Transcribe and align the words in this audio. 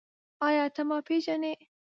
ایا 0.47 0.65
ته 0.75 0.81
ما 0.87 0.97
پېژنې؟ 1.07 1.53